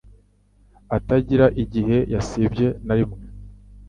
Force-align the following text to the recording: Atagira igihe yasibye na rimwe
Atagira 0.97 1.45
igihe 1.63 1.97
yasibye 2.13 2.67
na 2.85 2.93
rimwe 2.97 3.19